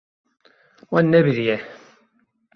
[0.91, 1.55] Wan nebiriye.